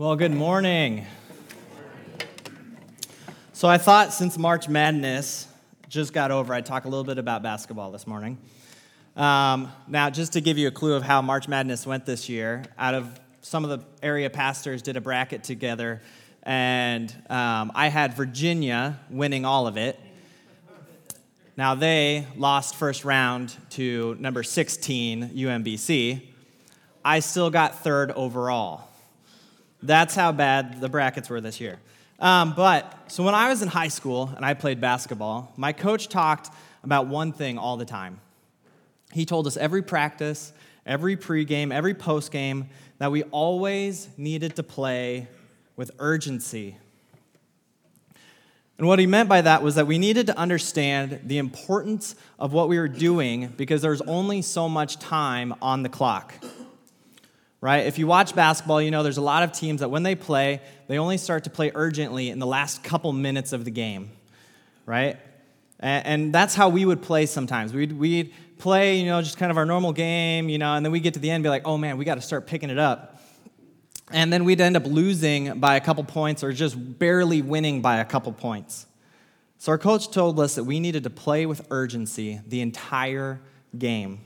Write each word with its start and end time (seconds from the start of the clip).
Well, 0.00 0.16
good 0.16 0.32
morning. 0.32 1.04
So, 3.52 3.68
I 3.68 3.76
thought 3.76 4.14
since 4.14 4.38
March 4.38 4.66
Madness 4.66 5.46
just 5.90 6.14
got 6.14 6.30
over, 6.30 6.54
I'd 6.54 6.64
talk 6.64 6.86
a 6.86 6.88
little 6.88 7.04
bit 7.04 7.18
about 7.18 7.42
basketball 7.42 7.90
this 7.90 8.06
morning. 8.06 8.38
Um, 9.14 9.70
now, 9.86 10.08
just 10.08 10.32
to 10.32 10.40
give 10.40 10.56
you 10.56 10.68
a 10.68 10.70
clue 10.70 10.94
of 10.94 11.02
how 11.02 11.20
March 11.20 11.48
Madness 11.48 11.86
went 11.86 12.06
this 12.06 12.30
year, 12.30 12.64
out 12.78 12.94
of 12.94 13.20
some 13.42 13.62
of 13.62 13.78
the 13.78 13.84
area 14.02 14.30
pastors 14.30 14.80
did 14.80 14.96
a 14.96 15.02
bracket 15.02 15.44
together, 15.44 16.00
and 16.44 17.14
um, 17.28 17.70
I 17.74 17.88
had 17.88 18.14
Virginia 18.14 18.98
winning 19.10 19.44
all 19.44 19.66
of 19.66 19.76
it. 19.76 20.00
Now, 21.58 21.74
they 21.74 22.26
lost 22.38 22.74
first 22.74 23.04
round 23.04 23.54
to 23.72 24.16
number 24.18 24.44
16, 24.44 25.28
UMBC. 25.28 26.22
I 27.04 27.20
still 27.20 27.50
got 27.50 27.80
third 27.80 28.12
overall. 28.12 28.89
That's 29.82 30.14
how 30.14 30.32
bad 30.32 30.80
the 30.80 30.88
brackets 30.88 31.30
were 31.30 31.40
this 31.40 31.60
year. 31.60 31.78
Um, 32.18 32.52
but, 32.54 32.92
so 33.08 33.24
when 33.24 33.34
I 33.34 33.48
was 33.48 33.62
in 33.62 33.68
high 33.68 33.88
school 33.88 34.30
and 34.36 34.44
I 34.44 34.52
played 34.54 34.80
basketball, 34.80 35.52
my 35.56 35.72
coach 35.72 36.08
talked 36.08 36.50
about 36.84 37.06
one 37.06 37.32
thing 37.32 37.56
all 37.56 37.76
the 37.76 37.86
time. 37.86 38.20
He 39.12 39.24
told 39.24 39.46
us 39.46 39.56
every 39.56 39.82
practice, 39.82 40.52
every 40.84 41.16
pregame, 41.16 41.72
every 41.72 41.94
postgame, 41.94 42.66
that 42.98 43.10
we 43.10 43.22
always 43.24 44.08
needed 44.18 44.56
to 44.56 44.62
play 44.62 45.28
with 45.76 45.90
urgency. 45.98 46.76
And 48.76 48.86
what 48.86 48.98
he 48.98 49.06
meant 49.06 49.28
by 49.28 49.40
that 49.40 49.62
was 49.62 49.74
that 49.74 49.86
we 49.86 49.98
needed 49.98 50.26
to 50.26 50.38
understand 50.38 51.20
the 51.24 51.38
importance 51.38 52.14
of 52.38 52.52
what 52.52 52.68
we 52.68 52.78
were 52.78 52.88
doing 52.88 53.52
because 53.56 53.82
there's 53.82 54.00
only 54.02 54.42
so 54.42 54.68
much 54.68 54.98
time 54.98 55.54
on 55.60 55.82
the 55.82 55.88
clock 55.88 56.34
right? 57.60 57.86
If 57.86 57.98
you 57.98 58.06
watch 58.06 58.34
basketball, 58.34 58.80
you 58.80 58.90
know 58.90 59.02
there's 59.02 59.18
a 59.18 59.22
lot 59.22 59.42
of 59.42 59.52
teams 59.52 59.80
that 59.80 59.90
when 59.90 60.02
they 60.02 60.14
play, 60.14 60.60
they 60.88 60.98
only 60.98 61.18
start 61.18 61.44
to 61.44 61.50
play 61.50 61.70
urgently 61.74 62.30
in 62.30 62.38
the 62.38 62.46
last 62.46 62.82
couple 62.82 63.12
minutes 63.12 63.52
of 63.52 63.64
the 63.64 63.70
game, 63.70 64.10
right? 64.86 65.18
And, 65.78 66.32
that's 66.32 66.54
how 66.54 66.68
we 66.68 66.84
would 66.84 67.00
play 67.00 67.24
sometimes. 67.24 67.72
We'd, 67.72 67.92
we'd 67.92 68.34
play, 68.58 68.98
you 68.98 69.06
know, 69.06 69.22
just 69.22 69.38
kind 69.38 69.50
of 69.50 69.56
our 69.56 69.64
normal 69.64 69.92
game, 69.92 70.50
you 70.50 70.58
know, 70.58 70.74
and 70.74 70.84
then 70.84 70.92
we 70.92 71.00
get 71.00 71.14
to 71.14 71.20
the 71.20 71.30
end 71.30 71.36
and 71.36 71.42
be 71.42 71.48
like, 71.48 71.66
oh 71.66 71.78
man, 71.78 71.96
we 71.96 72.04
got 72.04 72.16
to 72.16 72.20
start 72.20 72.46
picking 72.46 72.68
it 72.68 72.78
up. 72.78 73.22
And 74.12 74.32
then 74.32 74.44
we'd 74.44 74.60
end 74.60 74.76
up 74.76 74.86
losing 74.86 75.58
by 75.58 75.76
a 75.76 75.80
couple 75.80 76.04
points 76.04 76.44
or 76.44 76.52
just 76.52 76.98
barely 76.98 77.40
winning 77.40 77.80
by 77.80 77.98
a 77.98 78.04
couple 78.04 78.32
points. 78.32 78.86
So 79.58 79.72
our 79.72 79.78
coach 79.78 80.10
told 80.10 80.38
us 80.40 80.56
that 80.56 80.64
we 80.64 80.80
needed 80.80 81.04
to 81.04 81.10
play 81.10 81.46
with 81.46 81.66
urgency 81.70 82.40
the 82.46 82.60
entire 82.60 83.40
game. 83.76 84.20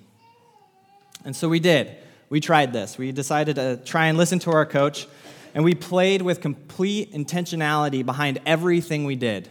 And 1.24 1.36
so 1.36 1.48
we 1.48 1.60
did 1.60 1.96
we 2.34 2.40
tried 2.40 2.72
this. 2.72 2.98
We 2.98 3.12
decided 3.12 3.54
to 3.54 3.76
try 3.76 4.06
and 4.06 4.18
listen 4.18 4.40
to 4.40 4.50
our 4.50 4.66
coach, 4.66 5.06
and 5.54 5.62
we 5.62 5.72
played 5.72 6.20
with 6.20 6.40
complete 6.40 7.12
intentionality 7.12 8.04
behind 8.04 8.40
everything 8.44 9.04
we 9.04 9.14
did 9.14 9.48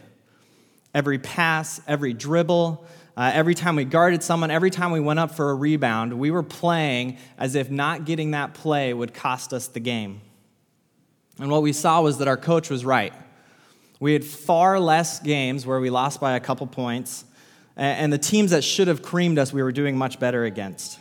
every 0.94 1.18
pass, 1.18 1.80
every 1.88 2.12
dribble, 2.12 2.84
uh, 3.16 3.30
every 3.32 3.54
time 3.54 3.74
we 3.74 3.86
guarded 3.86 4.22
someone, 4.22 4.50
every 4.50 4.68
time 4.68 4.90
we 4.90 5.00
went 5.00 5.18
up 5.18 5.30
for 5.30 5.50
a 5.50 5.54
rebound, 5.54 6.12
we 6.12 6.30
were 6.30 6.42
playing 6.42 7.16
as 7.38 7.54
if 7.54 7.70
not 7.70 8.04
getting 8.04 8.32
that 8.32 8.52
play 8.52 8.92
would 8.92 9.14
cost 9.14 9.54
us 9.54 9.66
the 9.68 9.80
game. 9.80 10.20
And 11.38 11.50
what 11.50 11.62
we 11.62 11.72
saw 11.72 12.02
was 12.02 12.18
that 12.18 12.28
our 12.28 12.36
coach 12.36 12.68
was 12.68 12.84
right. 12.84 13.14
We 13.98 14.12
had 14.12 14.26
far 14.26 14.78
less 14.78 15.20
games 15.20 15.66
where 15.66 15.80
we 15.80 15.88
lost 15.88 16.20
by 16.20 16.36
a 16.36 16.40
couple 16.40 16.66
points, 16.66 17.24
and 17.78 18.12
the 18.12 18.18
teams 18.18 18.50
that 18.50 18.62
should 18.62 18.88
have 18.88 19.00
creamed 19.00 19.38
us, 19.38 19.54
we 19.54 19.62
were 19.62 19.72
doing 19.72 19.96
much 19.96 20.20
better 20.20 20.44
against. 20.44 20.98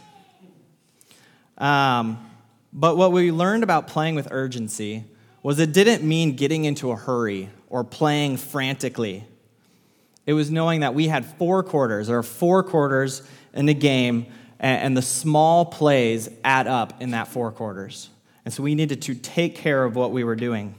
Um, 1.63 2.29
but 2.73 2.97
what 2.97 3.13
we 3.13 3.31
learned 3.31 3.63
about 3.63 3.87
playing 3.87 4.15
with 4.15 4.27
urgency 4.31 5.05
was 5.41 5.59
it 5.59 5.71
didn't 5.71 6.05
mean 6.05 6.35
getting 6.35 6.65
into 6.65 6.91
a 6.91 6.95
hurry 6.97 7.49
or 7.69 7.85
playing 7.85 8.35
frantically. 8.35 9.23
It 10.25 10.33
was 10.33 10.51
knowing 10.51 10.81
that 10.81 10.93
we 10.93 11.07
had 11.07 11.25
four 11.25 11.63
quarters, 11.63 12.09
or 12.09 12.21
four 12.21 12.63
quarters 12.63 13.21
in 13.53 13.65
the 13.65 13.73
game, 13.73 14.25
and 14.59 14.97
the 14.97 15.01
small 15.01 15.63
plays 15.63 16.27
add 16.43 16.67
up 16.67 17.01
in 17.01 17.11
that 17.11 17.29
four 17.29 17.49
quarters. 17.51 18.09
And 18.43 18.53
so 18.53 18.61
we 18.61 18.75
needed 18.75 19.01
to 19.03 19.15
take 19.15 19.55
care 19.55 19.85
of 19.85 19.95
what 19.95 20.11
we 20.11 20.25
were 20.25 20.35
doing. 20.35 20.75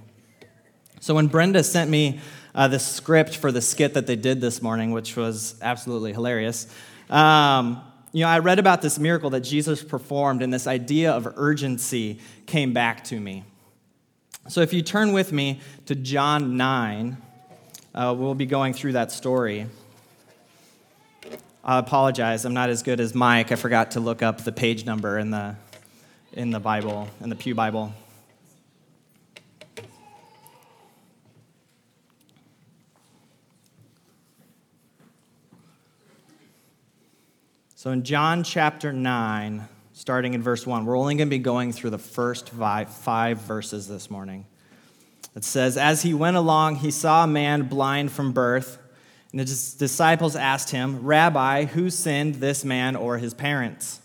So 1.01 1.15
when 1.15 1.29
Brenda 1.29 1.65
sent 1.65 1.91
me 1.91 2.21
uh, 2.55 2.69
the 2.69 2.79
script 2.79 3.39
for 3.39 3.51
the 3.51 3.63
skit 3.63 3.95
that 3.95 4.07
they 4.07 4.17
did 4.17 4.43
this 4.43 4.61
morning, 4.61 4.91
which 4.91 5.17
was 5.17 5.57
absolutely 5.63 6.13
hilarious, 6.13 6.67
um, 7.09 7.83
you 8.15 8.21
know, 8.21 8.29
I 8.29 8.39
read 8.39 8.61
about 8.61 8.81
this 8.81 8.97
miracle 8.97 9.31
that 9.31 9.41
Jesus 9.41 9.83
performed, 9.83 10.41
and 10.41 10.55
this 10.55 10.69
idea 10.69 11.11
of 11.11 11.27
urgency 11.35 12.21
came 12.47 12.73
back 12.73 13.03
to 13.05 13.19
me. 13.19 13.43
So 14.49 14.61
if 14.61 14.73
you 14.73 14.83
turn 14.83 15.13
with 15.13 15.33
me 15.33 15.61
to 15.87 15.97
John 15.97 16.57
9, 16.57 17.17
uh, 17.93 18.15
we'll 18.17 18.37
be 18.37 18.47
going 18.47 18.73
through 18.73 18.93
that 18.93 19.11
story. 19.11 19.67
I 21.65 21.81
apologize, 21.81 22.45
I'm 22.45 22.55
not 22.55 22.71
as 22.71 22.85
good 22.85 23.01
as 23.01 23.17
Mike. 23.17 23.51
I 23.51 23.57
forgot 23.57 23.91
to 23.93 24.01
look 24.01 24.23
up 24.23 24.45
the 24.45 24.53
page 24.53 24.87
number 24.87 25.19
in 25.19 25.33
the, 25.33 25.57
in 26.35 26.51
the 26.51 26.61
Bible, 26.61 27.09
in 27.21 27.31
the 27.31 27.37
Pew 27.37 27.57
Bible. 27.57 27.93
So 37.85 37.91
in 37.91 38.03
John 38.03 38.45
chapter 38.45 38.95
9, 38.95 39.69
starting 39.93 40.33
in 40.33 40.43
verse 40.43 40.67
1, 40.67 40.87
we're 40.87 40.97
only 40.97 41.17
going 41.17 41.29
to 41.29 41.31
be 41.31 41.39
going 41.39 41.71
through 41.71 41.91
the 41.91 41.99
first 41.99 42.49
five, 42.49 42.89
five 42.89 43.43
verses 43.43 43.87
this 43.87 44.11
morning. 44.11 44.47
It 45.37 45.45
says, 45.45 45.77
As 45.77 46.01
he 46.01 46.15
went 46.15 46.39
along, 46.39 46.77
he 46.77 46.91
saw 46.91 47.25
a 47.25 47.27
man 47.27 47.65
blind 47.65 48.11
from 48.11 48.33
birth. 48.33 48.79
And 49.33 49.41
his 49.43 49.75
disciples 49.75 50.35
asked 50.35 50.71
him, 50.71 51.05
Rabbi, 51.05 51.67
who 51.67 51.91
sinned, 51.91 52.37
this 52.37 52.65
man 52.65 52.97
or 52.97 53.19
his 53.19 53.35
parents? 53.35 54.01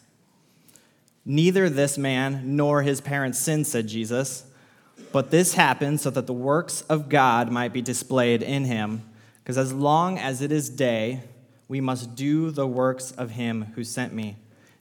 Neither 1.23 1.69
this 1.69 1.97
man 1.97 2.57
nor 2.57 2.81
his 2.81 2.99
parents 2.99 3.39
sinned, 3.39 3.65
said 3.65 3.87
Jesus. 3.87 4.43
But 5.13 5.31
this 5.31 5.53
happened 5.53 6.01
so 6.01 6.09
that 6.09 6.27
the 6.27 6.33
works 6.33 6.81
of 6.89 7.07
God 7.07 7.49
might 7.49 7.71
be 7.71 7.81
displayed 7.81 8.43
in 8.43 8.65
him. 8.65 9.09
Because 9.41 9.57
as 9.57 9.71
long 9.71 10.19
as 10.19 10.41
it 10.41 10.51
is 10.51 10.69
day, 10.69 11.21
we 11.69 11.79
must 11.79 12.15
do 12.15 12.51
the 12.51 12.67
works 12.67 13.11
of 13.11 13.31
him 13.31 13.71
who 13.75 13.85
sent 13.85 14.11
me. 14.11 14.35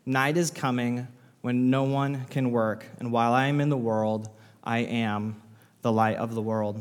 Night 0.04 0.37
is 0.37 0.50
coming 0.50 1.06
when 1.43 1.71
no 1.71 1.84
one 1.84 2.25
can 2.31 2.50
work, 2.50 2.87
and 2.99 3.12
while 3.12 3.32
I 3.32 3.47
am 3.47 3.60
in 3.60 3.69
the 3.69 3.76
world, 3.76 4.28
I 4.65 4.78
am 4.78 5.41
the 5.82 5.93
light 5.93 6.16
of 6.16 6.34
the 6.34 6.43
world. 6.43 6.81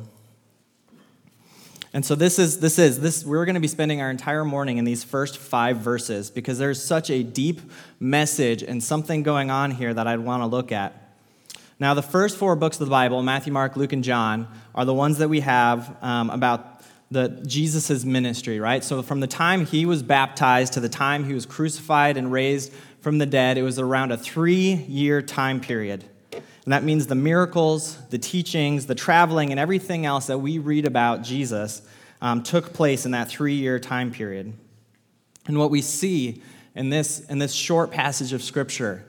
And 1.93 2.05
so 2.05 2.15
this 2.15 2.39
is 2.39 2.59
this 2.59 2.79
is 2.79 2.99
this 2.99 3.23
we're 3.25 3.45
going 3.45 3.55
to 3.55 3.61
be 3.61 3.67
spending 3.67 4.01
our 4.01 4.09
entire 4.09 4.43
morning 4.43 4.77
in 4.77 4.85
these 4.85 5.03
first 5.03 5.37
5 5.37 5.77
verses 5.77 6.29
because 6.29 6.57
there's 6.57 6.83
such 6.83 7.09
a 7.09 7.23
deep 7.23 7.61
message 7.99 8.61
and 8.63 8.83
something 8.83 9.23
going 9.23 9.51
on 9.51 9.71
here 9.71 9.93
that 9.93 10.07
I'd 10.07 10.19
want 10.19 10.41
to 10.41 10.47
look 10.47 10.71
at. 10.71 11.07
Now, 11.79 11.93
the 11.93 12.01
first 12.01 12.37
four 12.37 12.55
books 12.55 12.79
of 12.79 12.87
the 12.87 12.91
Bible, 12.91 13.21
Matthew, 13.21 13.53
Mark, 13.53 13.77
Luke, 13.77 13.93
and 13.93 14.03
John, 14.03 14.47
are 14.73 14.83
the 14.83 14.95
ones 14.95 15.19
that 15.19 15.29
we 15.29 15.41
have 15.41 15.95
um, 16.01 16.31
about 16.31 16.76
the 17.09 17.29
Jesus' 17.45 18.03
ministry, 18.03 18.59
right? 18.59 18.83
So 18.83 19.01
from 19.01 19.19
the 19.21 19.27
time 19.27 19.65
he 19.65 19.85
was 19.85 20.03
baptized 20.03 20.73
to 20.73 20.79
the 20.79 20.89
time 20.89 21.23
he 21.23 21.33
was 21.33 21.45
crucified 21.45 22.17
and 22.17 22.31
raised 22.31 22.73
from 22.99 23.17
the 23.17 23.25
dead, 23.25 23.57
it 23.57 23.63
was 23.63 23.79
around 23.79 24.11
a 24.11 24.17
three-year 24.17 25.21
time 25.21 25.61
period. 25.61 26.03
And 26.33 26.73
that 26.73 26.83
means 26.83 27.07
the 27.07 27.15
miracles, 27.15 27.97
the 28.09 28.17
teachings, 28.17 28.87
the 28.87 28.95
traveling, 28.95 29.51
and 29.51 29.59
everything 29.59 30.05
else 30.05 30.27
that 30.27 30.39
we 30.39 30.59
read 30.59 30.85
about 30.85 31.21
Jesus 31.21 31.81
um, 32.21 32.43
took 32.43 32.73
place 32.73 33.05
in 33.05 33.11
that 33.11 33.29
three-year 33.29 33.79
time 33.79 34.11
period. 34.11 34.51
And 35.45 35.57
what 35.57 35.71
we 35.71 35.81
see 35.81 36.41
in 36.75 36.89
this, 36.89 37.21
in 37.21 37.39
this 37.39 37.53
short 37.53 37.89
passage 37.89 38.33
of 38.33 38.43
Scripture 38.43 39.05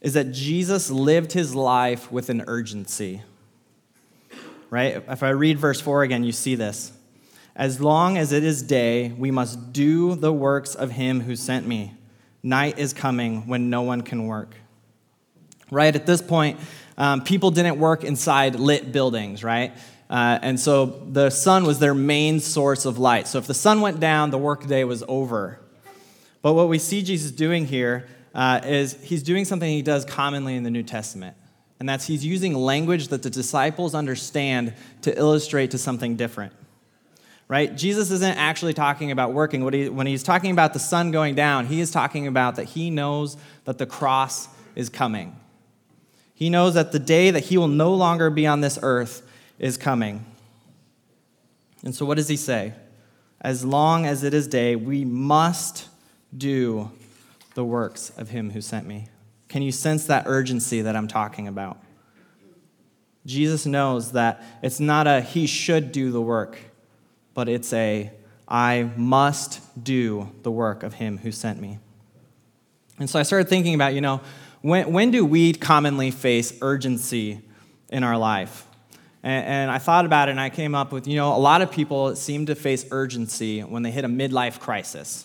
is 0.00 0.14
that 0.14 0.30
Jesus 0.30 0.90
lived 0.90 1.32
his 1.32 1.54
life 1.54 2.12
with 2.12 2.30
an 2.30 2.44
urgency. 2.46 3.22
Right? 4.70 5.02
If 5.08 5.24
I 5.24 5.30
read 5.30 5.58
verse 5.58 5.80
4 5.80 6.04
again, 6.04 6.22
you 6.22 6.30
see 6.30 6.54
this. 6.54 6.92
As 7.58 7.80
long 7.80 8.16
as 8.16 8.30
it 8.30 8.44
is 8.44 8.62
day, 8.62 9.08
we 9.18 9.32
must 9.32 9.72
do 9.72 10.14
the 10.14 10.32
works 10.32 10.76
of 10.76 10.92
him 10.92 11.20
who 11.20 11.34
sent 11.34 11.66
me. 11.66 11.92
Night 12.40 12.78
is 12.78 12.92
coming 12.92 13.48
when 13.48 13.68
no 13.68 13.82
one 13.82 14.02
can 14.02 14.28
work. 14.28 14.54
Right 15.68 15.94
at 15.94 16.06
this 16.06 16.22
point, 16.22 16.60
um, 16.96 17.24
people 17.24 17.50
didn't 17.50 17.80
work 17.80 18.04
inside 18.04 18.54
lit 18.54 18.92
buildings, 18.92 19.42
right? 19.42 19.72
Uh, 20.08 20.38
and 20.40 20.58
so 20.58 20.86
the 20.86 21.30
sun 21.30 21.64
was 21.64 21.80
their 21.80 21.94
main 21.94 22.38
source 22.38 22.86
of 22.86 22.96
light. 22.96 23.26
So 23.26 23.38
if 23.38 23.48
the 23.48 23.54
sun 23.54 23.80
went 23.80 23.98
down, 23.98 24.30
the 24.30 24.38
workday 24.38 24.84
was 24.84 25.02
over. 25.08 25.58
But 26.42 26.52
what 26.52 26.68
we 26.68 26.78
see 26.78 27.02
Jesus 27.02 27.32
doing 27.32 27.66
here 27.66 28.06
uh, 28.36 28.60
is 28.62 28.96
he's 29.02 29.24
doing 29.24 29.44
something 29.44 29.68
he 29.68 29.82
does 29.82 30.04
commonly 30.04 30.54
in 30.54 30.62
the 30.62 30.70
New 30.70 30.84
Testament. 30.84 31.36
And 31.80 31.88
that's 31.88 32.06
he's 32.06 32.24
using 32.24 32.54
language 32.54 33.08
that 33.08 33.24
the 33.24 33.30
disciples 33.30 33.96
understand 33.96 34.74
to 35.02 35.16
illustrate 35.18 35.72
to 35.72 35.78
something 35.78 36.14
different 36.14 36.52
right? 37.48 37.74
Jesus 37.74 38.10
isn't 38.10 38.36
actually 38.36 38.74
talking 38.74 39.10
about 39.10 39.32
working. 39.32 39.64
when 39.64 40.06
he's 40.06 40.22
talking 40.22 40.50
about 40.50 40.74
the 40.74 40.78
sun 40.78 41.10
going 41.10 41.34
down, 41.34 41.66
he 41.66 41.80
is 41.80 41.90
talking 41.90 42.26
about 42.26 42.56
that 42.56 42.64
he 42.64 42.90
knows 42.90 43.36
that 43.64 43.78
the 43.78 43.86
cross 43.86 44.48
is 44.76 44.88
coming. 44.88 45.34
He 46.34 46.50
knows 46.50 46.74
that 46.74 46.92
the 46.92 47.00
day 47.00 47.30
that 47.30 47.44
he 47.44 47.58
will 47.58 47.68
no 47.68 47.92
longer 47.92 48.30
be 48.30 48.46
on 48.46 48.60
this 48.60 48.78
earth 48.82 49.28
is 49.58 49.76
coming. 49.76 50.24
And 51.82 51.94
so, 51.94 52.06
what 52.06 52.16
does 52.16 52.28
he 52.28 52.36
say? 52.36 52.74
As 53.40 53.64
long 53.64 54.06
as 54.06 54.22
it 54.22 54.34
is 54.34 54.46
day, 54.46 54.76
we 54.76 55.04
must 55.04 55.88
do 56.36 56.90
the 57.54 57.64
works 57.64 58.10
of 58.16 58.30
him 58.30 58.50
who 58.50 58.60
sent 58.60 58.86
me. 58.86 59.08
Can 59.48 59.62
you 59.62 59.72
sense 59.72 60.06
that 60.06 60.24
urgency 60.26 60.82
that 60.82 60.94
I'm 60.94 61.08
talking 61.08 61.48
about? 61.48 61.78
Jesus 63.26 63.66
knows 63.66 64.12
that 64.12 64.42
it's 64.62 64.80
not 64.80 65.06
a 65.06 65.20
he 65.20 65.46
should 65.46 65.92
do 65.92 66.10
the 66.10 66.20
work, 66.20 66.58
but 67.38 67.48
it's 67.48 67.72
a 67.72 68.10
I 68.48 68.90
must 68.96 69.60
do 69.84 70.28
the 70.42 70.50
work 70.50 70.82
of 70.82 70.94
him 70.94 71.18
who 71.18 71.30
sent 71.30 71.60
me. 71.60 71.78
And 72.98 73.08
so 73.08 73.20
I 73.20 73.22
started 73.22 73.48
thinking 73.48 73.76
about, 73.76 73.94
you 73.94 74.00
know, 74.00 74.22
when, 74.60 74.92
when 74.92 75.12
do 75.12 75.24
we 75.24 75.52
commonly 75.52 76.10
face 76.10 76.52
urgency 76.60 77.40
in 77.90 78.02
our 78.02 78.18
life? 78.18 78.66
And, 79.22 79.46
and, 79.46 79.70
I 79.70 79.78
thought 79.78 80.04
about 80.04 80.26
it 80.26 80.32
and 80.32 80.40
I 80.40 80.50
came 80.50 80.74
up 80.74 80.90
with, 80.90 81.06
you 81.06 81.14
know, 81.14 81.32
a 81.32 81.38
lot 81.38 81.62
of 81.62 81.70
people 81.70 82.16
seem 82.16 82.46
to 82.46 82.56
face 82.56 82.84
urgency 82.90 83.60
when 83.60 83.84
they 83.84 83.92
hit 83.92 84.04
a 84.04 84.08
midlife 84.08 84.58
crisis. 84.58 85.24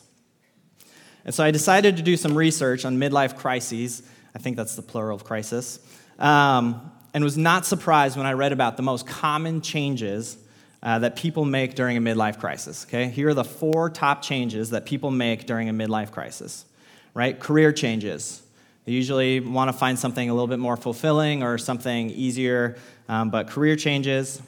And 1.26 1.34
so 1.34 1.44
I 1.44 1.50
decided 1.50 1.98
to 1.98 2.04
do 2.04 2.16
some 2.16 2.38
research 2.38 2.86
on 2.86 3.00
midlife 3.00 3.38
crises. 3.38 4.04
I 4.36 4.38
think 4.38 4.56
that's 4.56 4.76
the 4.76 4.84
plural 4.84 5.16
of 5.16 5.24
crisis. 5.24 5.80
Um, 6.20 6.92
and 7.12 7.24
was 7.24 7.40
not 7.40 7.66
surprised 7.66 8.18
when 8.18 8.28
I 8.28 8.34
read 8.34 8.52
about 8.52 8.78
the 8.78 8.84
most 8.84 9.08
common 9.08 9.62
changes 9.62 10.38
uh, 10.84 11.00
that 11.00 11.16
people 11.16 11.46
make 11.46 11.76
during 11.76 11.96
a 11.96 12.02
midlife 12.02 12.40
crisis. 12.40 12.86
Okay, 12.86 13.08
here 13.08 13.30
are 13.30 13.34
the 13.34 13.44
four 13.44 13.90
top 13.90 14.22
changes 14.22 14.72
that 14.72 14.86
people 14.86 15.10
make 15.10 15.48
during 15.48 15.70
a 15.70 15.74
midlife 15.74 16.12
crisis. 16.12 16.66
Right, 17.14 17.40
career 17.40 17.72
changes. 17.72 18.42
They 18.86 18.92
usually 18.92 19.40
want 19.40 19.70
to 19.70 19.78
find 19.78 19.98
something 19.98 20.30
a 20.30 20.34
little 20.34 20.48
bit 20.48 20.60
more 20.60 20.76
fulfilling 20.76 21.42
or 21.42 21.58
something 21.58 22.10
easier, 22.10 22.76
um, 23.08 23.30
but 23.30 23.48
career 23.48 23.78
changes, 23.78 24.42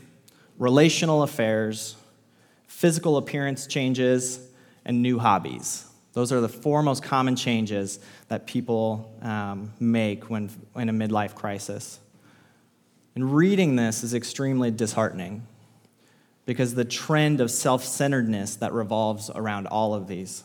relational 0.58 1.24
affairs, 1.24 1.96
physical 2.68 3.16
appearance 3.16 3.66
changes, 3.66 4.40
and 4.84 5.02
new 5.02 5.20
hobbies. 5.20 5.86
Those 6.14 6.34
are 6.34 6.42
the 6.42 6.50
four 6.50 6.82
most 6.84 7.02
common 7.02 7.36
changes 7.36 8.00
that 8.28 8.46
people 8.46 9.14
um, 9.22 9.72
make 9.80 10.30
when 10.30 10.50
in 10.76 10.90
a 10.90 10.94
midlife 10.94 11.36
crisis. 11.36 12.00
And 13.16 13.34
reading 13.34 13.78
this 13.78 14.04
is 14.04 14.14
extremely 14.14 14.72
disheartening 14.72 15.48
because 16.46 16.76
the 16.76 16.86
trend 16.86 17.42
of 17.42 17.50
self 17.50 17.84
centeredness 17.84 18.56
that 18.58 18.74
revolves 18.74 19.30
around 19.34 19.68
all 19.68 19.94
of 19.94 20.08
these. 20.08 20.44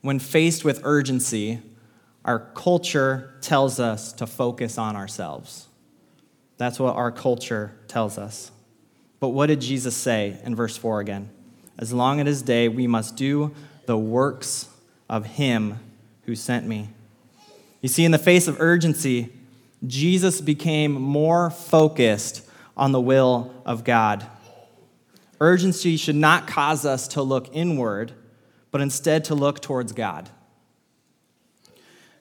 When 0.00 0.18
faced 0.18 0.64
with 0.64 0.80
urgency, 0.84 1.60
our 2.24 2.38
culture 2.38 3.34
tells 3.40 3.80
us 3.80 4.12
to 4.14 4.26
focus 4.26 4.78
on 4.78 4.96
ourselves. 4.96 5.68
That's 6.58 6.78
what 6.78 6.96
our 6.96 7.12
culture 7.12 7.76
tells 7.88 8.18
us. 8.18 8.50
But 9.20 9.28
what 9.30 9.46
did 9.46 9.60
Jesus 9.60 9.96
say 9.96 10.38
in 10.44 10.54
verse 10.54 10.76
4 10.76 11.00
again? 11.00 11.30
As 11.78 11.92
long 11.92 12.20
as 12.20 12.26
it 12.26 12.30
is 12.30 12.42
day, 12.42 12.68
we 12.68 12.86
must 12.86 13.16
do 13.16 13.54
the 13.86 13.98
works 13.98 14.68
of 15.08 15.26
him 15.26 15.78
who 16.24 16.34
sent 16.34 16.66
me. 16.66 16.90
You 17.80 17.88
see, 17.88 18.04
in 18.04 18.10
the 18.10 18.18
face 18.18 18.48
of 18.48 18.60
urgency, 18.60 19.32
Jesus 19.86 20.40
became 20.40 20.92
more 20.92 21.50
focused 21.50 22.45
on 22.76 22.92
the 22.92 23.00
will 23.00 23.54
of 23.64 23.84
God. 23.84 24.26
Urgency 25.40 25.96
should 25.96 26.16
not 26.16 26.46
cause 26.46 26.84
us 26.84 27.08
to 27.08 27.22
look 27.22 27.48
inward, 27.54 28.12
but 28.70 28.80
instead 28.80 29.24
to 29.24 29.34
look 29.34 29.60
towards 29.60 29.92
God. 29.92 30.28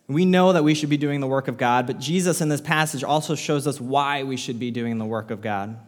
We 0.08 0.26
know 0.26 0.54
that 0.54 0.64
we 0.64 0.76
should 0.76 0.90
be 0.90 0.98
doing 0.98 1.20
the 1.20 1.28
work 1.28 1.48
of 1.48 1.58
God, 1.58 1.88
but 1.88 2.00
Jesus 2.00 2.40
in 2.40 2.50
this 2.50 2.62
passage 2.62 3.04
also 3.04 3.36
shows 3.36 3.66
us 3.66 3.82
why 3.82 4.24
we 4.24 4.38
should 4.38 4.60
be 4.60 4.70
doing 4.70 4.98
the 4.98 5.06
work 5.06 5.32
of 5.32 5.42
God. 5.42 5.80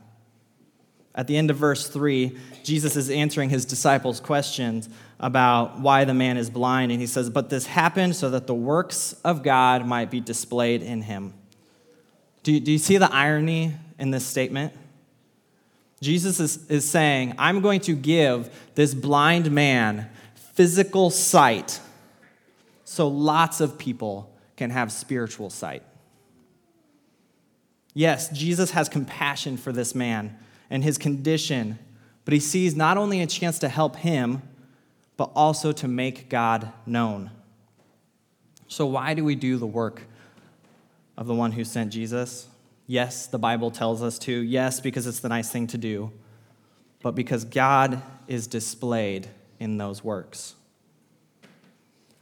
At 1.13 1.27
the 1.27 1.37
end 1.37 1.49
of 1.49 1.57
verse 1.57 1.87
3, 1.87 2.37
Jesus 2.63 2.95
is 2.95 3.09
answering 3.09 3.49
his 3.49 3.65
disciples' 3.65 4.19
questions 4.19 4.89
about 5.19 5.79
why 5.79 6.05
the 6.05 6.13
man 6.13 6.37
is 6.37 6.49
blind, 6.49 6.91
and 6.91 7.01
he 7.01 7.07
says, 7.07 7.29
But 7.29 7.49
this 7.49 7.65
happened 7.65 8.15
so 8.15 8.29
that 8.31 8.47
the 8.47 8.55
works 8.55 9.13
of 9.23 9.43
God 9.43 9.85
might 9.85 10.11
be 10.11 10.19
displayed 10.19 10.83
in 10.83 11.01
him. 11.01 11.33
Do 12.43 12.51
you, 12.51 12.59
do 12.59 12.71
you 12.71 12.77
see 12.77 12.97
the 12.97 13.11
irony 13.13 13.73
in 13.99 14.11
this 14.11 14.25
statement? 14.25 14.73
Jesus 16.01 16.39
is, 16.39 16.69
is 16.69 16.89
saying, 16.89 17.33
I'm 17.37 17.61
going 17.61 17.79
to 17.81 17.93
give 17.93 18.49
this 18.75 18.93
blind 18.93 19.51
man 19.51 20.09
physical 20.35 21.09
sight 21.09 21.79
so 22.83 23.07
lots 23.07 23.61
of 23.61 23.77
people 23.77 24.31
can 24.55 24.69
have 24.69 24.91
spiritual 24.91 25.49
sight. 25.49 25.83
Yes, 27.93 28.29
Jesus 28.29 28.71
has 28.71 28.89
compassion 28.89 29.57
for 29.57 29.71
this 29.71 29.95
man 29.95 30.37
and 30.69 30.83
his 30.83 30.97
condition, 30.97 31.79
but 32.25 32.33
he 32.33 32.39
sees 32.39 32.75
not 32.75 32.97
only 32.97 33.21
a 33.21 33.27
chance 33.27 33.59
to 33.59 33.69
help 33.69 33.95
him, 33.97 34.41
but 35.15 35.31
also 35.35 35.71
to 35.71 35.87
make 35.87 36.29
God 36.29 36.71
known. 36.85 37.31
So, 38.67 38.85
why 38.85 39.13
do 39.13 39.23
we 39.23 39.35
do 39.35 39.57
the 39.57 39.65
work 39.65 40.03
of 41.17 41.25
the 41.25 41.33
one 41.33 41.53
who 41.53 41.63
sent 41.63 41.91
Jesus? 41.91 42.47
Yes, 42.87 43.27
the 43.27 43.37
Bible 43.37 43.69
tells 43.69 44.01
us 44.01 44.17
to. 44.19 44.31
Yes, 44.31 44.79
because 44.79 45.05
it's 45.05 45.19
the 45.19 45.29
nice 45.29 45.51
thing 45.51 45.67
to 45.67 45.77
do, 45.77 46.11
but 47.03 47.11
because 47.15 47.43
God 47.43 48.01
is 48.27 48.47
displayed 48.47 49.27
in 49.59 49.77
those 49.77 50.03
works 50.03 50.55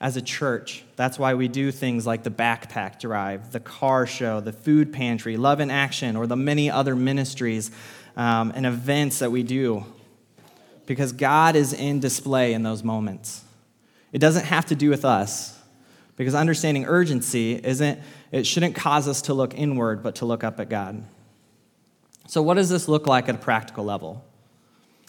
as 0.02 0.18
a 0.18 0.22
church. 0.22 0.84
That's 0.96 1.18
why 1.18 1.36
we 1.36 1.48
do 1.48 1.72
things 1.72 2.06
like 2.06 2.24
the 2.24 2.32
backpack 2.32 3.00
drive, 3.00 3.52
the 3.52 3.60
car 3.60 4.06
show, 4.06 4.40
the 4.40 4.52
food 4.52 4.92
pantry, 4.92 5.38
love 5.38 5.60
in 5.60 5.72
action, 5.72 6.16
or 6.16 6.28
the 6.28 6.36
many 6.36 6.70
other 6.70 6.96
ministries 6.96 7.72
um, 8.18 8.52
and 8.56 8.66
events 8.66 9.20
that 9.20 9.32
we 9.32 9.44
do. 9.44 9.86
Because 10.86 11.12
God 11.12 11.56
is 11.56 11.74
in 11.74 12.00
display 12.00 12.54
in 12.54 12.64
those 12.64 12.84
moments. 12.84 13.44
It 14.12 14.20
doesn't 14.20 14.46
have 14.46 14.66
to 14.68 14.76
do 14.76 14.90
with 14.90 15.04
us, 15.04 15.60
because 16.16 16.36
understanding 16.36 16.86
urgency 16.86 17.60
isn't, 17.62 18.00
it 18.32 18.46
shouldn't 18.46 18.76
cause 18.76 19.08
us 19.08 19.24
to 19.24 19.34
look 19.34 19.54
inward, 19.54 20.02
but 20.04 20.16
to 20.16 20.26
look 20.26 20.44
up 20.44 20.60
at 20.60 20.70
God. 20.70 21.04
So, 22.28 22.42
what 22.42 22.56
does 22.56 22.70
this 22.70 22.88
look 22.88 23.08
like 23.08 23.30
at 23.30 23.36
a 23.36 23.38
practical 23.38 23.84
level? 23.84 24.24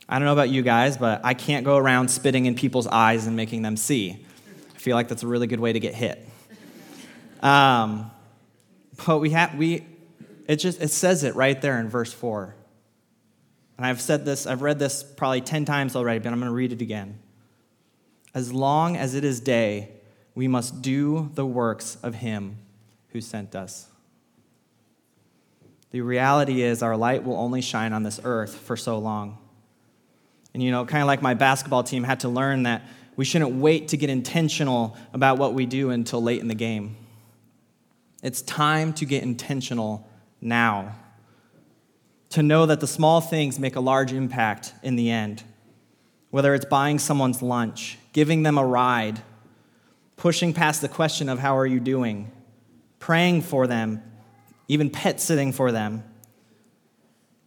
I 0.09 0.19
don't 0.19 0.27
know 0.27 0.33
about 0.33 0.51
you 0.51 0.63
guys, 0.63 0.97
but 0.97 1.21
I 1.25 1.35
can't 1.35 1.65
go 1.65 1.77
around 1.77 2.09
spitting 2.09 2.47
in 2.47 2.55
people's 2.55 2.87
eyes 2.87 3.27
and 3.27 3.35
making 3.37 3.63
them 3.63 3.77
see 3.77 4.25
I 4.77 4.79
feel 4.79 4.95
like 4.95 5.09
that's 5.09 5.25
a 5.25 5.27
really 5.27 5.47
good 5.49 5.59
way 5.59 5.73
to 5.73 5.81
get 5.81 5.95
hit. 5.95 6.25
Um, 7.43 8.11
but 9.07 9.19
we 9.19 9.31
have, 9.31 9.55
we, 9.57 9.85
it 10.47 10.57
just, 10.57 10.81
it 10.81 10.91
says 10.91 11.25
it 11.25 11.35
right 11.35 11.61
there 11.61 11.81
in 11.81 11.89
verse 11.89 12.13
4. 12.13 12.55
And 13.77 13.87
I've 13.87 14.01
said 14.01 14.25
this, 14.25 14.47
I've 14.47 14.63
read 14.63 14.79
this 14.79 15.03
probably 15.03 15.41
10 15.41 15.65
times 15.65 15.97
already, 15.97 16.21
but 16.21 16.33
I'm 16.33 16.39
going 16.39 16.51
to 16.51 16.55
read 16.55 16.73
it 16.73 16.83
again. 16.83 17.19
As 18.35 18.53
long 18.53 18.97
as 18.97 19.15
it 19.15 19.25
is 19.25 19.41
day, 19.41 19.91
we 20.37 20.47
must 20.47 20.83
do 20.83 21.31
the 21.35 21.47
works 21.47 21.97
of 22.03 22.15
him 22.15 22.59
who 23.09 23.21
sent 23.21 23.57
us. 23.57 23.89
The 25.91 26.03
reality 26.03 26.61
is, 26.61 26.83
our 26.83 26.97
light 26.97 27.25
will 27.25 27.39
only 27.39 27.63
shine 27.63 27.95
on 27.95 28.03
this 28.03 28.21
earth 28.23 28.55
for 28.55 28.77
so 28.77 28.99
long. 28.99 29.39
And 30.53 30.63
you 30.63 30.71
know, 30.71 30.85
kind 30.85 31.03
of 31.03 31.07
like 31.07 31.23
my 31.23 31.35
basketball 31.35 31.83
team 31.83 32.05
had 32.05 32.21
to 32.21 32.29
learn 32.29 32.65
that 32.65 32.83
we 33.17 33.25
shouldn't 33.25 33.53
wait 33.53 33.89
to 33.89 33.97
get 33.97 34.11
intentional 34.11 34.97
about 35.15 35.39
what 35.39 35.55
we 35.55 35.65
do 35.65 35.89
until 35.89 36.23
late 36.23 36.43
in 36.43 36.49
the 36.49 36.55
game. 36.55 36.97
It's 38.23 38.43
time 38.43 38.93
to 38.95 39.07
get 39.07 39.23
intentional 39.23 40.07
now. 40.43 40.97
To 42.31 42.43
know 42.43 42.67
that 42.67 42.81
the 42.81 42.87
small 42.87 43.23
things 43.23 43.59
make 43.59 43.77
a 43.77 43.81
large 43.81 44.13
impact 44.13 44.75
in 44.83 44.97
the 44.97 45.11
end. 45.11 45.45
Whether 46.31 46.55
it's 46.55 46.67
buying 46.67 46.99
someone's 46.99 47.41
lunch, 47.41 47.99
giving 48.13 48.43
them 48.43 48.59
a 48.59 48.67
ride, 48.67 49.23
pushing 50.17 50.53
past 50.53 50.81
the 50.81 50.89
question 50.89 51.29
of 51.29 51.39
how 51.39 51.57
are 51.57 51.67
you 51.67 51.81
doing, 51.81 52.33
praying 52.99 53.43
for 53.43 53.67
them, 53.67 54.03
even 54.69 54.91
pet 54.91 55.21
sitting 55.21 55.53
for 55.53 55.71
them. 55.71 56.03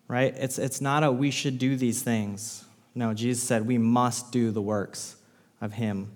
Right? 0.07 0.33
It's, 0.37 0.57
it's 0.57 0.81
not 0.81 1.03
a 1.03 1.11
we 1.11 1.29
should 1.29 1.59
do 1.59 1.75
these 1.75 2.01
things. 2.01 2.65
No, 2.95 3.13
Jesus 3.13 3.43
said 3.43 3.67
we 3.67 3.77
must 3.77 4.31
do 4.31 4.51
the 4.51 4.61
works 4.61 5.15
of 5.61 5.73
him 5.73 6.11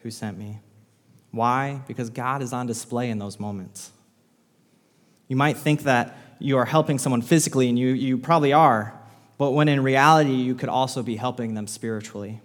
who 0.00 0.10
sent 0.10 0.38
me. 0.38 0.60
Why? 1.30 1.82
Because 1.86 2.10
God 2.10 2.42
is 2.42 2.52
on 2.52 2.66
display 2.66 3.10
in 3.10 3.18
those 3.18 3.38
moments. 3.38 3.90
You 5.28 5.36
might 5.36 5.56
think 5.56 5.82
that 5.82 6.16
you 6.38 6.56
are 6.56 6.64
helping 6.64 6.98
someone 6.98 7.22
physically, 7.22 7.68
and 7.68 7.78
you, 7.78 7.88
you 7.88 8.16
probably 8.16 8.52
are, 8.52 8.98
but 9.36 9.50
when 9.50 9.68
in 9.68 9.82
reality, 9.82 10.32
you 10.32 10.54
could 10.54 10.68
also 10.68 11.02
be 11.02 11.16
helping 11.16 11.54
them 11.54 11.66
spiritually. 11.66 12.40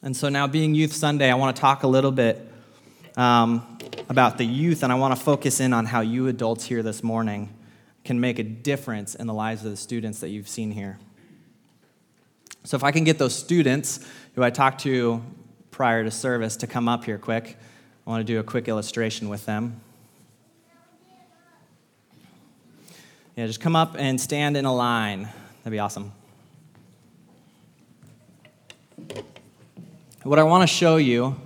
And 0.00 0.16
so 0.16 0.28
now, 0.28 0.46
being 0.46 0.76
Youth 0.76 0.92
Sunday, 0.92 1.28
I 1.28 1.34
want 1.34 1.56
to 1.56 1.60
talk 1.60 1.82
a 1.82 1.88
little 1.88 2.12
bit 2.12 2.40
um, 3.16 3.78
about 4.08 4.38
the 4.38 4.44
youth, 4.44 4.84
and 4.84 4.92
I 4.92 4.94
want 4.94 5.16
to 5.16 5.20
focus 5.20 5.58
in 5.58 5.72
on 5.72 5.86
how 5.86 6.02
you 6.02 6.28
adults 6.28 6.64
here 6.64 6.84
this 6.84 7.02
morning 7.02 7.52
can 8.04 8.20
make 8.20 8.38
a 8.38 8.44
difference 8.44 9.16
in 9.16 9.26
the 9.26 9.34
lives 9.34 9.64
of 9.64 9.72
the 9.72 9.76
students 9.76 10.20
that 10.20 10.28
you've 10.28 10.48
seen 10.48 10.70
here. 10.70 10.98
So, 12.62 12.76
if 12.76 12.84
I 12.84 12.92
can 12.92 13.02
get 13.02 13.18
those 13.18 13.34
students 13.34 14.06
who 14.36 14.44
I 14.44 14.50
talked 14.50 14.82
to 14.82 15.20
prior 15.72 16.04
to 16.04 16.12
service 16.12 16.56
to 16.58 16.68
come 16.68 16.88
up 16.88 17.04
here 17.04 17.18
quick, 17.18 17.56
I 18.06 18.10
want 18.10 18.24
to 18.24 18.32
do 18.32 18.38
a 18.38 18.44
quick 18.44 18.68
illustration 18.68 19.28
with 19.28 19.46
them. 19.46 19.80
Yeah, 23.34 23.46
just 23.46 23.60
come 23.60 23.74
up 23.74 23.96
and 23.98 24.20
stand 24.20 24.56
in 24.56 24.64
a 24.64 24.74
line. 24.74 25.22
That'd 25.64 25.72
be 25.72 25.80
awesome. 25.80 26.12
What 30.28 30.38
I 30.38 30.42
want 30.42 30.60
to 30.60 30.66
show 30.66 30.98
you 30.98 31.40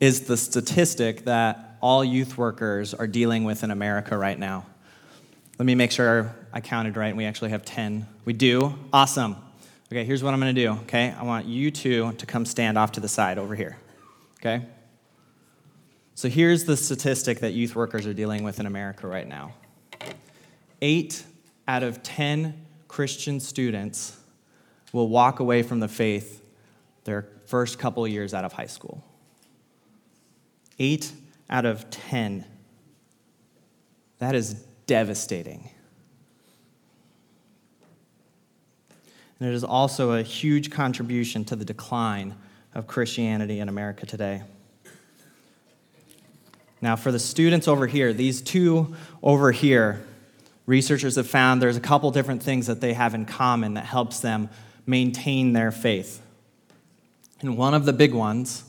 is 0.00 0.22
the 0.22 0.36
statistic 0.38 1.26
that 1.26 1.76
all 1.82 2.02
youth 2.02 2.38
workers 2.38 2.94
are 2.94 3.06
dealing 3.06 3.44
with 3.44 3.62
in 3.62 3.70
America 3.70 4.16
right 4.16 4.38
now. 4.38 4.64
Let 5.58 5.66
me 5.66 5.74
make 5.74 5.90
sure 5.90 6.34
I 6.54 6.62
counted 6.62 6.96
right 6.96 7.08
and 7.08 7.18
we 7.18 7.26
actually 7.26 7.50
have 7.50 7.66
10. 7.66 8.06
We 8.24 8.32
do? 8.32 8.78
Awesome. 8.94 9.36
Okay, 9.92 10.04
here's 10.06 10.22
what 10.22 10.32
I'm 10.32 10.40
going 10.40 10.54
to 10.54 10.62
do, 10.62 10.70
okay? 10.84 11.10
I 11.10 11.24
want 11.24 11.44
you 11.44 11.70
two 11.70 12.12
to 12.12 12.24
come 12.24 12.46
stand 12.46 12.78
off 12.78 12.92
to 12.92 13.00
the 13.00 13.08
side 13.08 13.36
over 13.36 13.54
here, 13.54 13.76
okay? 14.40 14.64
So 16.14 16.30
here's 16.30 16.64
the 16.64 16.78
statistic 16.78 17.40
that 17.40 17.52
youth 17.52 17.76
workers 17.76 18.06
are 18.06 18.14
dealing 18.14 18.42
with 18.42 18.58
in 18.58 18.64
America 18.64 19.06
right 19.06 19.28
now 19.28 19.52
eight 20.80 21.24
out 21.68 21.82
of 21.82 22.02
10 22.02 22.54
Christian 22.88 23.38
students 23.38 24.18
will 24.94 25.10
walk 25.10 25.40
away 25.40 25.62
from 25.62 25.80
the 25.80 25.88
faith 25.88 26.42
their 27.06 27.26
first 27.46 27.78
couple 27.78 28.06
years 28.06 28.34
out 28.34 28.44
of 28.44 28.52
high 28.52 28.66
school. 28.66 29.02
Eight 30.78 31.10
out 31.48 31.64
of 31.64 31.88
10. 31.88 32.44
That 34.18 34.34
is 34.34 34.54
devastating. 34.86 35.70
And 39.40 39.48
it 39.48 39.54
is 39.54 39.64
also 39.64 40.12
a 40.12 40.22
huge 40.22 40.70
contribution 40.70 41.44
to 41.46 41.56
the 41.56 41.64
decline 41.64 42.34
of 42.74 42.86
Christianity 42.86 43.60
in 43.60 43.68
America 43.68 44.06
today. 44.06 44.42
Now, 46.80 46.96
for 46.96 47.10
the 47.10 47.18
students 47.18 47.68
over 47.68 47.86
here, 47.86 48.12
these 48.12 48.42
two 48.42 48.94
over 49.22 49.50
here, 49.50 50.04
researchers 50.66 51.16
have 51.16 51.26
found 51.26 51.62
there's 51.62 51.76
a 51.76 51.80
couple 51.80 52.10
different 52.10 52.42
things 52.42 52.66
that 52.66 52.80
they 52.80 52.92
have 52.92 53.14
in 53.14 53.24
common 53.24 53.74
that 53.74 53.86
helps 53.86 54.20
them 54.20 54.50
maintain 54.86 55.52
their 55.52 55.70
faith. 55.70 56.22
And 57.40 57.56
one 57.56 57.74
of 57.74 57.84
the 57.84 57.92
big 57.92 58.14
ones 58.14 58.64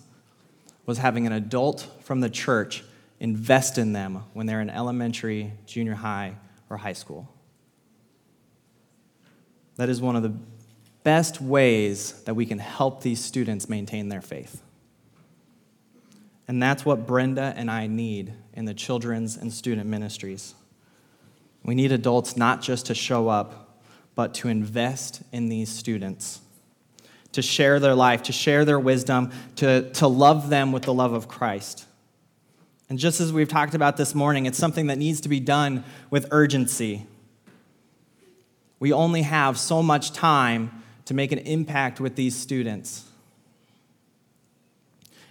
was 0.85 0.97
having 0.97 1.25
an 1.25 1.33
adult 1.33 1.87
from 2.01 2.19
the 2.19 2.29
church 2.29 2.83
invest 3.19 3.77
in 3.77 3.93
them 3.93 4.23
when 4.33 4.45
they're 4.45 4.61
in 4.61 4.69
elementary, 4.69 5.53
junior 5.65 5.95
high, 5.95 6.35
or 6.69 6.77
high 6.77 6.93
school. 6.93 7.27
That 9.77 9.89
is 9.89 10.01
one 10.01 10.15
of 10.15 10.23
the 10.23 10.35
best 11.03 11.39
ways 11.39 12.23
that 12.23 12.33
we 12.33 12.45
can 12.45 12.59
help 12.59 13.01
these 13.01 13.23
students 13.23 13.69
maintain 13.69 14.09
their 14.09 14.21
faith. 14.21 14.61
And 16.47 16.61
that's 16.61 16.85
what 16.85 17.05
Brenda 17.05 17.53
and 17.55 17.69
I 17.69 17.87
need 17.87 18.33
in 18.53 18.65
the 18.65 18.73
children's 18.73 19.37
and 19.37 19.51
student 19.51 19.87
ministries. 19.87 20.55
We 21.63 21.75
need 21.75 21.91
adults 21.91 22.37
not 22.37 22.61
just 22.61 22.85
to 22.87 22.95
show 22.95 23.27
up, 23.27 23.81
but 24.15 24.33
to 24.35 24.47
invest 24.47 25.21
in 25.31 25.49
these 25.49 25.69
students, 25.69 26.39
to 27.33 27.41
share 27.41 27.79
their 27.79 27.95
life, 27.95 28.23
to 28.23 28.31
share 28.31 28.65
their 28.65 28.79
wisdom, 28.79 29.31
to, 29.57 29.89
to 29.91 30.07
love 30.07 30.49
them 30.49 30.71
with 30.71 30.83
the 30.83 30.93
love 30.93 31.13
of 31.13 31.27
Christ. 31.27 31.85
And 32.89 32.97
just 32.97 33.19
as 33.19 33.33
we've 33.33 33.49
talked 33.49 33.75
about 33.75 33.97
this 33.97 34.15
morning, 34.15 34.45
it's 34.45 34.57
something 34.57 34.87
that 34.87 34.97
needs 34.97 35.21
to 35.21 35.29
be 35.29 35.39
done 35.39 35.83
with 36.09 36.27
urgency. 36.31 37.05
We 38.79 38.93
only 38.93 39.23
have 39.23 39.59
so 39.59 39.83
much 39.83 40.13
time 40.13 40.83
to 41.05 41.13
make 41.13 41.31
an 41.31 41.39
impact 41.39 41.99
with 41.99 42.15
these 42.15 42.35
students. 42.35 43.05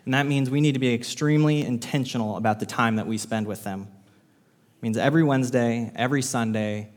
And 0.05 0.15
that 0.15 0.27
means 0.27 0.51
we 0.51 0.61
need 0.61 0.73
to 0.73 0.79
be 0.79 0.95
extremely 0.95 1.63
intentional 1.63 2.37
about 2.37 2.61
the 2.61 2.67
time 2.67 2.97
that 2.97 3.07
we 3.07 3.19
spend 3.19 3.47
with 3.47 3.65
them. 3.65 3.89
It 4.79 4.83
means 4.83 4.97
every 4.97 5.25
Wednesday, 5.25 5.91
every 5.97 6.23
Sunday, 6.23 6.91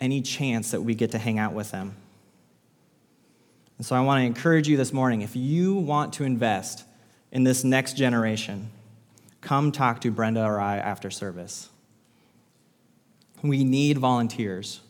any 0.00 0.20
chance 0.20 0.72
that 0.72 0.82
we 0.82 0.94
get 0.94 1.12
to 1.12 1.18
hang 1.18 1.38
out 1.38 1.54
with 1.54 1.70
them. 1.70 1.94
And 3.78 3.86
so 3.86 3.96
I 3.96 4.00
want 4.00 4.20
to 4.20 4.26
encourage 4.26 4.68
you 4.68 4.76
this 4.76 4.92
morning 4.92 5.22
if 5.22 5.34
you 5.34 5.74
want 5.74 6.12
to 6.14 6.24
invest 6.24 6.84
in 7.30 7.44
this 7.44 7.64
next 7.64 7.96
generation, 7.96 8.70
come 9.40 9.72
talk 9.72 10.00
to 10.02 10.10
Brenda 10.10 10.44
or 10.44 10.60
I 10.60 10.78
after 10.78 11.10
service. 11.10 11.68
We 13.42 13.64
need 13.64 13.98
volunteers 13.98 14.80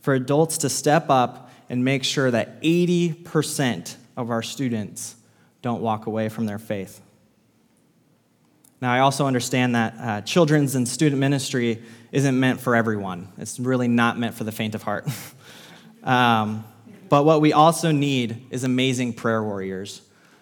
for 0.00 0.14
adults 0.14 0.58
to 0.58 0.68
step 0.68 1.06
up 1.08 1.50
and 1.70 1.84
make 1.84 2.04
sure 2.04 2.30
that 2.30 2.60
80% 2.60 3.96
of 4.16 4.30
our 4.30 4.42
students 4.42 5.16
don't 5.62 5.80
walk 5.80 6.06
away 6.06 6.28
from 6.28 6.44
their 6.44 6.58
faith. 6.58 7.00
Now, 8.82 8.92
I 8.92 8.98
also 8.98 9.26
understand 9.26 9.76
that 9.76 9.94
uh, 9.98 10.20
children's 10.22 10.74
and 10.74 10.88
student 10.88 11.20
ministry 11.20 11.80
isn't 12.10 12.38
meant 12.38 12.60
for 12.60 12.74
everyone. 12.74 13.32
It's 13.38 13.60
really 13.60 13.86
not 13.86 14.18
meant 14.18 14.34
for 14.34 14.42
the 14.42 14.50
faint 14.50 14.74
of 14.74 14.82
heart. 14.82 15.08
um, 16.02 16.64
but 17.12 17.26
what 17.26 17.42
we 17.42 17.52
also 17.52 17.92
need 17.92 18.46
is 18.50 18.64
amazing 18.64 19.12
prayer 19.12 19.44
warriors. 19.44 20.00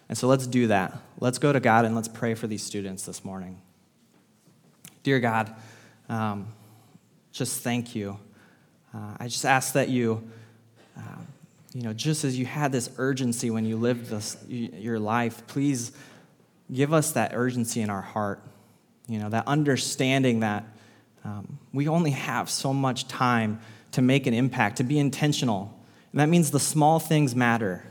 And 0.08 0.16
so 0.16 0.28
let's 0.28 0.46
do 0.46 0.68
that. 0.68 0.96
Let's 1.18 1.38
go 1.38 1.52
to 1.52 1.58
God 1.58 1.84
and 1.84 1.96
let's 1.96 2.06
pray 2.06 2.34
for 2.34 2.46
these 2.46 2.62
students 2.62 3.04
this 3.04 3.24
morning. 3.24 3.60
Dear 5.02 5.18
God, 5.18 5.52
um, 6.08 6.46
just 7.32 7.62
thank 7.62 7.96
you. 7.96 8.20
Uh, 8.94 9.16
I 9.18 9.26
just 9.26 9.44
ask 9.44 9.72
that 9.72 9.88
you 9.88 10.30
um, 10.96 11.26
you 11.74 11.82
know, 11.82 11.92
just 11.92 12.22
as 12.22 12.38
you 12.38 12.46
had 12.46 12.70
this 12.70 12.88
urgency 12.98 13.50
when 13.50 13.64
you 13.64 13.76
lived 13.76 14.06
this, 14.06 14.36
your 14.46 15.00
life, 15.00 15.44
please 15.48 15.90
give 16.72 16.92
us 16.92 17.10
that 17.14 17.32
urgency 17.34 17.80
in 17.80 17.90
our 17.90 18.00
heart. 18.00 18.44
You 19.08 19.18
know, 19.18 19.28
that 19.30 19.48
understanding 19.48 20.38
that 20.40 20.62
um, 21.24 21.58
we 21.72 21.88
only 21.88 22.12
have 22.12 22.48
so 22.48 22.72
much 22.72 23.08
time 23.08 23.58
to 23.90 24.02
make 24.02 24.28
an 24.28 24.34
impact, 24.34 24.76
to 24.76 24.84
be 24.84 25.00
intentional. 25.00 25.76
And 26.12 26.20
that 26.20 26.28
means 26.28 26.50
the 26.50 26.60
small 26.60 26.98
things 26.98 27.34
matter. 27.34 27.84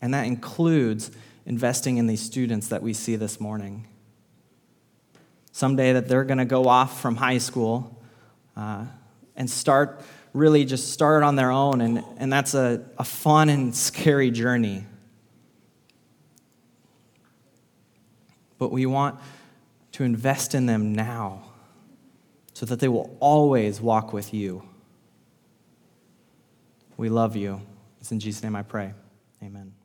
And 0.00 0.14
that 0.14 0.26
includes 0.26 1.10
investing 1.44 1.96
in 1.98 2.06
these 2.06 2.20
students 2.20 2.68
that 2.68 2.82
we 2.82 2.92
see 2.92 3.16
this 3.16 3.40
morning. 3.40 3.86
Someday 5.52 5.92
that 5.92 6.08
they're 6.08 6.24
going 6.24 6.38
to 6.38 6.44
go 6.44 6.68
off 6.68 7.00
from 7.00 7.16
high 7.16 7.38
school 7.38 8.02
uh, 8.56 8.84
and 9.36 9.48
start 9.48 10.02
really 10.36 10.66
just 10.66 10.92
start 10.92 11.22
on 11.22 11.34
their 11.34 11.50
own, 11.50 11.80
and, 11.80 12.04
and 12.18 12.30
that's 12.30 12.52
a, 12.52 12.84
a 12.98 13.04
fun 13.04 13.48
and 13.48 13.74
scary 13.74 14.30
journey. 14.30 14.84
But 18.58 18.70
we 18.70 18.84
want 18.84 19.18
to 19.92 20.04
invest 20.04 20.54
in 20.54 20.66
them 20.66 20.94
now 20.94 21.42
so 22.52 22.66
that 22.66 22.80
they 22.80 22.88
will 22.88 23.16
always 23.18 23.80
walk 23.80 24.12
with 24.12 24.34
you. 24.34 24.62
We 26.96 27.08
love 27.08 27.36
you. 27.36 27.60
It's 28.00 28.12
in 28.12 28.20
Jesus' 28.20 28.42
name 28.42 28.56
I 28.56 28.62
pray. 28.62 28.92
Amen. 29.42 29.75